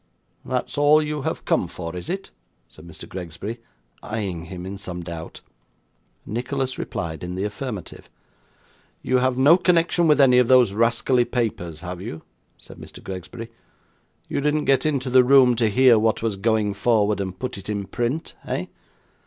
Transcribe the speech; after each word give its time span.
'That's 0.43 0.79
all 0.79 0.99
you 0.99 1.21
have 1.21 1.45
come 1.45 1.67
for, 1.67 1.95
is 1.95 2.09
it?' 2.09 2.31
said 2.67 2.87
Mr. 2.87 3.07
Gregsbury, 3.07 3.59
eyeing 4.01 4.45
him 4.45 4.65
in 4.65 4.75
some 4.75 5.03
doubt. 5.03 5.41
Nicholas 6.25 6.79
replied 6.79 7.23
in 7.23 7.35
the 7.35 7.43
affirmative. 7.43 8.09
'You 9.03 9.19
have 9.19 9.37
no 9.37 9.57
connection 9.57 10.07
with 10.07 10.19
any 10.19 10.39
of 10.39 10.47
those 10.47 10.73
rascally 10.73 11.23
papers 11.25 11.81
have 11.81 12.01
you?' 12.01 12.23
said 12.57 12.77
Mr. 12.79 13.03
Gregsbury. 13.03 13.51
'You 14.27 14.41
didn't 14.41 14.65
get 14.65 14.87
into 14.87 15.11
the 15.11 15.23
room, 15.23 15.55
to 15.57 15.69
hear 15.69 15.99
what 15.99 16.23
was 16.23 16.35
going 16.35 16.73
forward, 16.73 17.21
and 17.21 17.37
put 17.37 17.59
it 17.59 17.69
in 17.69 17.85
print, 17.85 18.33
eh? 18.47 18.65